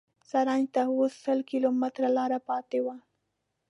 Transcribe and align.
زرنج 0.29 0.65
ته 0.73 0.81
اوس 0.93 1.13
سل 1.23 1.39
کیلومتره 1.49 2.07
لاره 2.17 2.39
پاتې 2.49 2.79
وه. 2.85 2.95